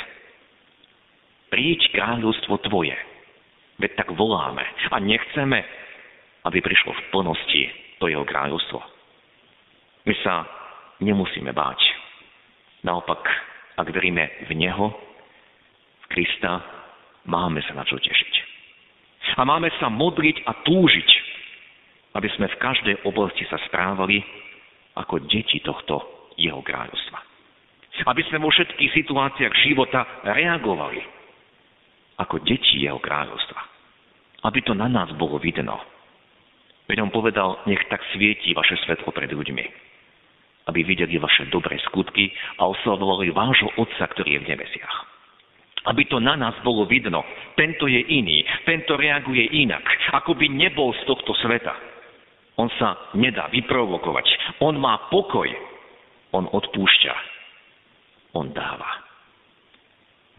príď 1.50 1.90
kráľovstvo 1.92 2.62
Tvoje. 2.64 2.96
Veď 3.82 3.92
tak 3.98 4.08
voláme 4.14 4.62
a 4.62 4.96
nechceme, 5.02 5.58
aby 6.46 6.58
prišlo 6.62 6.94
v 6.94 7.04
plnosti 7.12 7.62
to 8.00 8.08
jeho 8.08 8.24
kráľovstvo. 8.24 8.80
My 10.08 10.14
sa 10.24 10.48
nemusíme 11.04 11.52
báť. 11.52 11.80
Naopak, 12.80 13.20
ak 13.76 13.88
veríme 13.92 14.48
v 14.48 14.56
Neho, 14.56 14.88
v 16.00 16.06
Krista, 16.08 16.64
máme 17.28 17.60
sa 17.68 17.76
na 17.76 17.84
čo 17.84 18.00
tešiť. 18.00 18.34
A 19.36 19.44
máme 19.44 19.68
sa 19.76 19.92
modliť 19.92 20.48
a 20.48 20.52
túžiť, 20.64 21.10
aby 22.16 22.28
sme 22.36 22.48
v 22.48 22.60
každej 22.60 22.96
oblasti 23.04 23.44
sa 23.46 23.60
správali 23.68 24.24
ako 24.96 25.28
deti 25.28 25.60
tohto 25.60 26.00
jeho 26.40 26.64
kráľovstva. 26.64 27.18
Aby 28.08 28.24
sme 28.32 28.40
vo 28.40 28.48
všetkých 28.48 28.96
situáciách 28.96 29.54
života 29.60 30.24
reagovali 30.24 31.19
ako 32.20 32.44
deti 32.44 32.84
jeho 32.84 33.00
kráľovstva. 33.00 33.60
Aby 34.44 34.60
to 34.64 34.76
na 34.76 34.88
nás 34.88 35.08
bolo 35.16 35.40
vidno. 35.40 35.80
Veď 36.88 37.06
on 37.06 37.12
povedal, 37.14 37.64
nech 37.64 37.80
tak 37.88 38.02
svieti 38.12 38.52
vaše 38.52 38.76
svetlo 38.84 39.14
pred 39.14 39.30
ľuďmi. 39.30 39.64
Aby 40.68 40.84
videli 40.84 41.16
vaše 41.16 41.48
dobré 41.48 41.80
skutky 41.88 42.28
a 42.60 42.68
oslavovali 42.68 43.32
vášho 43.32 43.72
Otca, 43.80 44.04
ktorý 44.10 44.36
je 44.36 44.42
v 44.44 44.50
nebesiach. 44.52 44.96
Aby 45.88 46.04
to 46.12 46.20
na 46.20 46.36
nás 46.36 46.52
bolo 46.60 46.84
vidno. 46.84 47.24
Tento 47.56 47.88
je 47.88 48.04
iný, 48.04 48.44
tento 48.68 49.00
reaguje 49.00 49.48
inak, 49.64 49.80
ako 50.12 50.36
by 50.36 50.46
nebol 50.52 50.92
z 50.92 51.02
tohto 51.08 51.32
sveta. 51.40 51.72
On 52.60 52.68
sa 52.76 53.16
nedá 53.16 53.48
vyprovokovať. 53.48 54.60
On 54.60 54.76
má 54.76 55.08
pokoj. 55.08 55.48
On 56.36 56.44
odpúšťa. 56.44 57.14
On 58.36 58.52
dáva. 58.52 59.09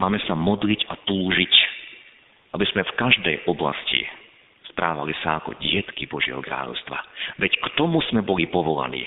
Máme 0.02 0.18
sa 0.26 0.34
modliť 0.34 0.90
a 0.90 0.98
túžiť, 1.06 1.54
aby 2.58 2.66
sme 2.74 2.82
v 2.82 2.96
každej 2.98 3.36
oblasti 3.46 4.02
správali 4.74 5.14
sa 5.22 5.38
ako 5.38 5.54
dietky 5.62 6.10
Božieho 6.10 6.42
kráľovstva. 6.42 6.98
Veď 7.38 7.54
k 7.62 7.66
tomu 7.78 8.02
sme 8.10 8.26
boli 8.26 8.50
povolaní. 8.50 9.06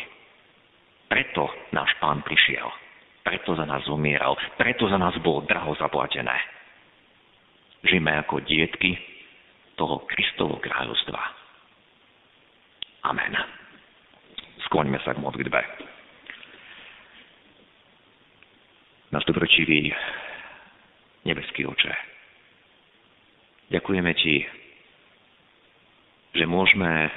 Preto 1.12 1.52
náš 1.76 1.92
pán 2.00 2.24
prišiel. 2.24 2.72
Preto 3.28 3.60
za 3.60 3.68
nás 3.68 3.84
zomieral. 3.84 4.40
Preto 4.56 4.88
za 4.88 4.96
nás 4.96 5.12
bolo 5.20 5.44
draho 5.44 5.76
zaplatené. 5.76 6.40
Žijeme 7.84 8.16
ako 8.24 8.48
dietky 8.48 8.96
toho 9.76 10.08
Kristovho 10.08 10.64
kráľovstva. 10.64 11.20
Amen. 13.12 13.36
Skloňme 14.72 15.04
sa 15.04 15.12
k 15.12 15.20
modlitbe. 15.20 15.60
Nás 19.12 19.28
dobročivý 19.28 19.92
nebeský 21.26 21.66
oče. 21.66 21.94
Ďakujeme 23.74 24.12
Ti, 24.14 24.36
že 26.38 26.46
môžeme 26.46 27.10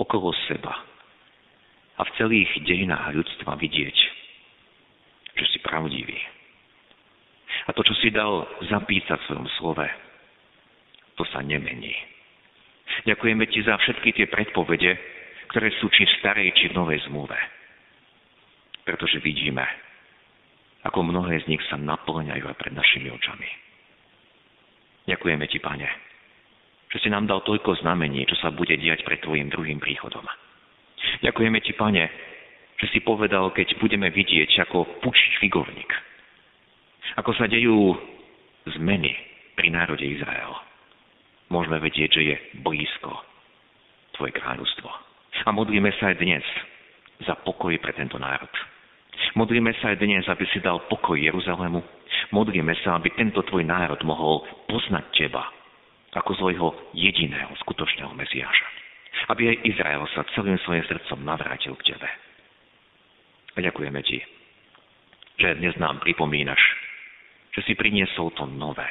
okolo 0.00 0.32
seba 0.48 0.72
a 1.98 2.06
v 2.06 2.14
celých 2.16 2.48
dejinách 2.64 3.12
ľudstva 3.12 3.60
vidieť, 3.60 3.96
že 5.36 5.44
si 5.52 5.58
pravdivý. 5.60 6.16
A 7.68 7.76
to, 7.76 7.84
čo 7.84 7.92
si 8.00 8.08
dal 8.08 8.48
zapísať 8.72 9.18
v 9.20 9.26
svojom 9.28 9.48
slove, 9.60 9.86
to 11.20 11.26
sa 11.28 11.44
nemení. 11.44 11.92
Ďakujeme 13.04 13.44
Ti 13.52 13.60
za 13.68 13.76
všetky 13.76 14.16
tie 14.16 14.26
predpovede, 14.32 14.96
ktoré 15.52 15.68
sú 15.76 15.92
či 15.92 16.08
v 16.08 16.16
starej, 16.22 16.48
či 16.56 16.72
v 16.72 16.76
novej 16.78 17.04
zmluve. 17.10 17.36
Pretože 18.88 19.20
vidíme, 19.20 19.66
ako 20.88 21.04
mnohé 21.04 21.44
z 21.44 21.52
nich 21.52 21.62
sa 21.68 21.76
naplňajú 21.76 22.44
aj 22.48 22.56
pred 22.56 22.72
našimi 22.72 23.12
očami. 23.12 23.48
Ďakujeme 25.08 25.44
Ti, 25.48 25.58
Pane, 25.60 25.88
že 26.88 26.98
si 27.04 27.08
nám 27.12 27.28
dal 27.28 27.44
toľko 27.44 27.84
znamení, 27.84 28.24
čo 28.24 28.36
sa 28.40 28.48
bude 28.48 28.72
diať 28.76 29.04
pred 29.04 29.20
Tvojim 29.20 29.52
druhým 29.52 29.76
príchodom. 29.80 30.24
Ďakujeme 31.20 31.60
Ti, 31.60 31.72
Pane, 31.76 32.04
že 32.80 32.86
si 32.92 33.04
povedal, 33.04 33.52
keď 33.52 33.76
budeme 33.76 34.08
vidieť, 34.08 34.68
ako 34.68 35.04
pučí 35.04 35.28
figovník, 35.44 35.92
ako 37.20 37.36
sa 37.36 37.44
dejú 37.48 37.92
zmeny 38.78 39.12
pri 39.56 39.68
národe 39.72 40.04
Izrael. 40.04 40.52
Môžeme 41.48 41.80
vedieť, 41.80 42.20
že 42.20 42.22
je 42.22 42.36
blízko 42.60 43.12
Tvoje 44.16 44.32
kráľovstvo. 44.36 44.88
A 45.46 45.50
modlíme 45.54 45.88
sa 45.96 46.12
aj 46.12 46.20
dnes 46.20 46.44
za 47.24 47.34
pokoj 47.40 47.72
pre 47.80 47.96
tento 47.96 48.20
národ. 48.20 48.50
Modlíme 49.38 49.70
sa 49.78 49.94
aj 49.94 50.02
dnes, 50.02 50.24
aby 50.26 50.44
si 50.50 50.58
dal 50.58 50.82
pokoj 50.90 51.14
Jeruzalému. 51.14 51.78
Modlíme 52.34 52.74
sa, 52.82 52.98
aby 52.98 53.14
tento 53.14 53.42
tvoj 53.46 53.62
národ 53.62 54.02
mohol 54.02 54.42
poznať 54.66 55.04
teba 55.14 55.46
ako 56.18 56.34
svojho 56.34 56.68
jediného 56.96 57.54
skutočného 57.62 58.10
Mesiáša. 58.18 58.66
Aby 59.30 59.54
aj 59.54 59.62
Izrael 59.62 60.02
sa 60.10 60.26
celým 60.34 60.58
svojim 60.66 60.82
srdcom 60.90 61.22
navrátil 61.22 61.78
k 61.78 61.94
tebe. 61.94 62.08
A 63.54 63.58
ďakujeme 63.62 64.00
ti, 64.02 64.18
že 65.38 65.58
dnes 65.58 65.74
nám 65.78 66.02
pripomínaš, 66.02 66.58
že 67.54 67.62
si 67.66 67.78
priniesol 67.78 68.34
to 68.34 68.46
nové. 68.46 68.90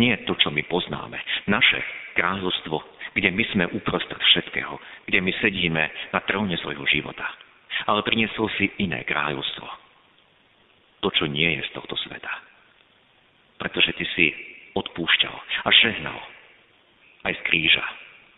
Nie 0.00 0.24
to, 0.28 0.36
čo 0.36 0.52
my 0.52 0.64
poznáme. 0.68 1.20
Naše 1.48 1.80
kráľovstvo, 2.16 2.76
kde 3.16 3.32
my 3.32 3.44
sme 3.52 3.64
uprostred 3.72 4.20
všetkého, 4.20 4.76
kde 5.08 5.18
my 5.24 5.32
sedíme 5.40 5.84
na 6.12 6.20
tróne 6.24 6.56
svojho 6.60 6.84
života 6.88 7.24
ale 7.84 8.00
priniesol 8.00 8.48
si 8.56 8.72
iné 8.80 9.04
kráľovstvo. 9.04 9.68
to, 11.04 11.12
čo 11.12 11.30
nie 11.30 11.60
je 11.60 11.62
z 11.68 11.70
tohto 11.76 11.94
sveta. 12.02 12.32
Pretože 13.62 13.94
ty 13.94 14.04
si 14.16 14.26
odpúšťal 14.74 15.36
a 15.62 15.68
žehnal 15.70 16.18
aj 17.22 17.32
z 17.36 17.42
kríža. 17.46 17.84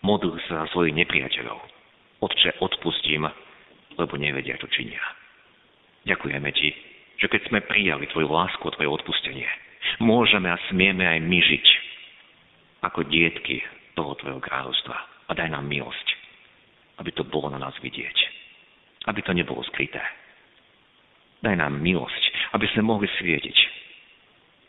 Modlil 0.05 0.37
sa 0.45 0.63
za 0.63 0.65
svojich 0.75 0.93
nepriateľov. 0.93 1.59
Otče, 2.23 2.61
odpustím, 2.61 3.25
lebo 3.97 4.13
nevedia, 4.15 4.59
čo 4.61 4.69
činia. 4.69 5.01
Ďakujeme 6.07 6.49
ti, 6.55 6.71
že 7.19 7.27
keď 7.27 7.41
sme 7.51 7.67
prijali 7.67 8.07
tvoju 8.11 8.29
lásku 8.31 8.63
a 8.63 8.75
tvoje 8.75 8.87
odpustenie, 8.87 9.49
môžeme 9.99 10.47
a 10.47 10.61
smieme 10.71 11.03
aj 11.03 11.19
my 11.19 11.39
žiť 11.41 11.67
ako 12.85 13.03
dietky 13.11 13.59
toho 13.95 14.15
tvojho 14.15 14.39
kráľovstva. 14.39 14.95
A 15.29 15.31
daj 15.35 15.51
nám 15.51 15.67
milosť, 15.67 16.07
aby 17.03 17.11
to 17.13 17.27
bolo 17.27 17.51
na 17.51 17.59
nás 17.59 17.75
vidieť. 17.83 18.38
Aby 19.07 19.23
to 19.23 19.31
nebolo 19.31 19.63
skryté. 19.69 20.01
Daj 21.39 21.55
nám 21.55 21.79
milosť, 21.79 22.23
aby 22.51 22.67
sme 22.75 22.83
mohli 22.83 23.07
svietiť. 23.07 23.57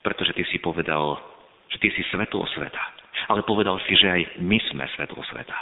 Pretože 0.07 0.33
ty 0.39 0.47
si 0.47 0.63
povedal, 0.63 1.19
že 1.67 1.83
ty 1.83 1.91
si 1.91 2.03
svetlo 2.15 2.47
sveta. 2.55 2.83
Ale 3.27 3.43
povedal 3.43 3.79
si, 3.85 3.99
že 3.99 4.07
aj 4.07 4.23
my 4.39 4.59
sme 4.71 4.87
svetlo 4.95 5.21
sveta. 5.35 5.59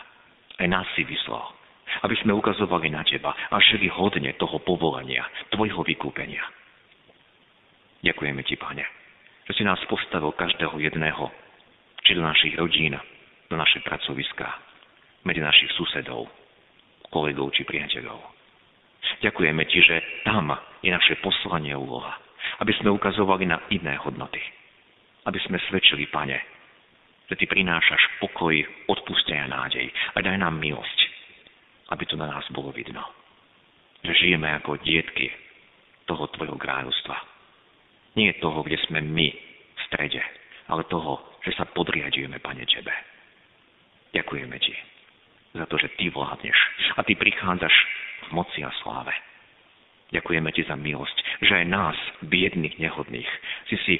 Aj 0.60 0.68
nás 0.68 0.84
si 0.92 1.02
vyslal. 1.08 1.56
Aby 2.04 2.20
sme 2.20 2.36
ukazovali 2.36 2.92
na 2.92 3.00
teba 3.00 3.32
a 3.32 3.56
žili 3.64 3.88
hodne 3.88 4.36
toho 4.36 4.60
povolania, 4.60 5.24
tvojho 5.48 5.80
vykúpenia. 5.80 6.44
Ďakujeme 8.04 8.44
ti, 8.44 8.54
Pane, 8.54 8.84
že 9.48 9.56
si 9.56 9.62
nás 9.64 9.80
postavil 9.88 10.30
každého 10.36 10.76
jedného, 10.78 11.32
či 12.04 12.14
do 12.14 12.22
našich 12.22 12.54
rodín, 12.54 12.94
do 13.48 13.56
naše 13.56 13.80
pracoviská, 13.80 14.60
medzi 15.24 15.40
našich 15.40 15.72
susedov, 15.74 16.28
kolegov 17.10 17.50
či 17.56 17.64
priateľov. 17.64 18.37
Ďakujeme 19.18 19.62
ti, 19.66 19.82
že 19.82 19.98
tam 20.22 20.54
je 20.82 20.90
naše 20.94 21.18
poslanie 21.18 21.74
úloha, 21.74 22.14
aby 22.62 22.70
sme 22.78 22.94
ukazovali 22.94 23.46
na 23.50 23.58
iné 23.74 23.98
hodnoty. 23.98 24.40
Aby 25.26 25.42
sme 25.44 25.58
svedčili, 25.68 26.06
Pane, 26.06 26.38
že 27.26 27.34
Ty 27.34 27.44
prinášaš 27.50 28.22
pokoj, 28.22 28.54
odpustenia 28.88 29.50
nádej 29.50 29.90
a 30.14 30.18
daj 30.22 30.38
nám 30.38 30.56
milosť, 30.56 30.98
aby 31.92 32.04
to 32.06 32.14
na 32.14 32.30
nás 32.30 32.46
bolo 32.54 32.70
vidno. 32.70 33.02
Že 34.06 34.12
žijeme 34.14 34.48
ako 34.56 34.78
dietky 34.80 35.34
toho 36.06 36.30
Tvojho 36.30 36.56
kráľovstva 36.56 37.38
nie 38.18 38.34
toho, 38.42 38.66
kde 38.66 38.82
sme 38.90 38.98
my 38.98 39.28
v 39.30 39.80
strede, 39.86 40.18
ale 40.66 40.82
toho, 40.90 41.38
že 41.46 41.54
sa 41.54 41.70
podriadujeme, 41.70 42.42
Pane, 42.42 42.66
Tebe. 42.66 42.90
Ďakujeme 44.10 44.58
Ti 44.58 44.74
za 45.54 45.64
to, 45.70 45.78
že 45.78 45.94
Ty 45.94 46.10
vládneš 46.10 46.58
a 46.98 47.06
Ty 47.06 47.14
prichádzaš 47.14 47.74
moci 48.30 48.64
a 48.64 48.72
sláve. 48.82 49.12
Ďakujeme 50.08 50.48
Ti 50.56 50.62
za 50.64 50.76
milosť, 50.76 51.16
že 51.44 51.52
aj 51.52 51.66
nás, 51.68 51.96
biedných, 52.24 52.80
nehodných, 52.80 53.28
si 53.68 53.76
si 53.84 53.94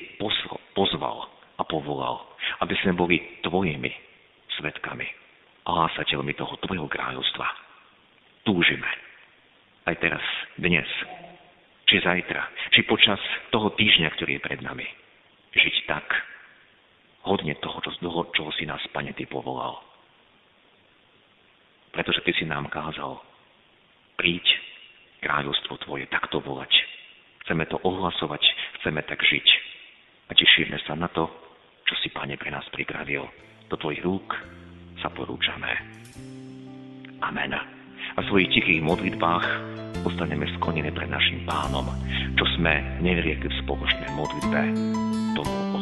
pozval 0.74 1.28
a 1.61 1.62
povolal, 1.68 2.24
aby 2.64 2.74
sme 2.81 2.96
boli 2.96 3.20
Tvojimi 3.44 3.92
svetkami 4.57 5.04
a 5.68 5.68
hlásateľmi 5.68 6.33
toho 6.33 6.57
Tvojho 6.64 6.88
kráľovstva. 6.88 7.46
Túžime. 8.48 8.88
Aj 9.85 9.96
teraz, 10.00 10.24
dnes, 10.57 10.88
či 11.88 12.00
zajtra, 12.00 12.72
či 12.72 12.85
počas 12.88 13.20
toho 13.52 13.72
týždňa, 13.76 14.09
ktorý 14.16 14.40
je 14.40 14.44
pred 14.44 14.61
nami. 14.64 14.88
Žiť 15.52 15.76
tak, 15.88 16.04
hodne 17.28 17.52
toho, 17.61 17.81
čo, 17.85 17.90
toho, 18.33 18.50
si 18.57 18.64
nás, 18.64 18.81
Pane, 18.96 19.12
Ty 19.12 19.28
povolal. 19.28 19.76
Pretože 21.92 22.24
Ty 22.24 22.33
si 22.37 22.44
nám 22.48 22.72
kázal, 22.72 23.20
príď, 24.18 24.42
kráľovstvo 25.22 25.78
Tvoje, 25.87 26.11
takto 26.11 26.42
volať. 26.42 26.74
Chceme 27.46 27.64
to 27.70 27.78
ohlasovať, 27.87 28.42
chceme 28.83 29.00
tak 29.07 29.22
žiť. 29.22 29.46
A 30.28 30.37
tešíme 30.37 30.76
sa 30.85 30.98
na 30.98 31.09
to, 31.09 31.31
čo 31.87 31.94
si, 32.02 32.11
Pane, 32.11 32.37
pre 32.37 32.50
nás 32.50 32.66
pripravil. 32.74 33.24
Do 33.70 33.78
Tvojich 33.78 34.02
rúk 34.02 34.35
sa 34.98 35.09
porúčame. 35.09 35.70
Amen. 37.22 37.54
A 37.54 38.18
v 38.18 38.28
svojich 38.28 38.50
tichých 38.50 38.83
modlitbách 38.83 39.46
ostaneme 40.02 40.50
sklonení 40.59 40.90
pred 40.90 41.09
našim 41.09 41.46
pánom, 41.46 41.87
čo 42.35 42.44
sme 42.59 42.98
neriekli 43.00 43.46
v 43.46 43.59
spoločnej 43.62 44.11
modlitbe 44.18 44.61
tomu 45.38 45.78